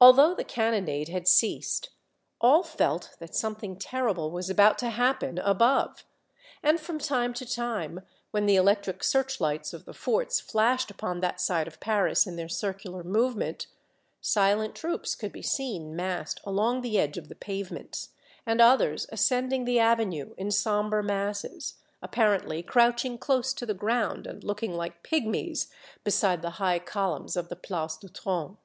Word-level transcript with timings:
Although 0.00 0.36
the 0.36 0.44
cannonade 0.44 1.08
The 1.08 1.12
Concert 1.14 1.18
of 1.18 1.24
Company 1.24 1.48
Eight. 1.48 1.88
167 2.38 2.46
had 2.46 2.62
ceased, 2.62 2.86
all 2.88 2.90
felt 3.02 3.16
that 3.18 3.34
something 3.34 3.76
terrible 3.80 4.30
was 4.30 4.48
about 4.48 4.78
to 4.78 4.90
happen 4.90 5.38
above, 5.38 6.04
and 6.62 6.78
from 6.78 7.00
time 7.00 7.34
to 7.34 7.44
time, 7.52 8.02
when 8.30 8.46
the 8.46 8.54
electric 8.54 9.02
search 9.02 9.40
lights 9.40 9.72
of 9.72 9.86
the 9.86 9.92
forts 9.92 10.38
flashed 10.38 10.88
upon 10.88 11.18
that 11.18 11.40
side 11.40 11.66
of 11.66 11.80
Paris 11.80 12.28
in 12.28 12.36
their 12.36 12.48
circular 12.48 13.02
movement, 13.02 13.66
silent 14.20 14.76
troops 14.76 15.16
could 15.16 15.32
be 15.32 15.42
seen 15.42 15.96
massed 15.96 16.40
along 16.44 16.82
the 16.82 16.96
edge 17.00 17.18
of 17.18 17.28
the 17.28 17.34
pavements, 17.34 18.10
and 18.46 18.60
others 18.60 19.08
ascending 19.10 19.64
the 19.64 19.80
avenue 19.80 20.32
in 20.38 20.52
sombre 20.52 21.02
masses, 21.02 21.74
apparently 22.00 22.62
crouching 22.62 23.18
close 23.18 23.52
to 23.52 23.66
the 23.66 23.74
ground, 23.74 24.28
and 24.28 24.44
looking 24.44 24.76
like 24.76 25.02
pygmies, 25.02 25.66
beside 26.04 26.40
the 26.40 26.50
high 26.62 26.78
columns 26.78 27.34
of 27.36 27.48
the 27.48 27.56
Place 27.56 27.96
du 27.96 28.08
Trone. 28.08 28.56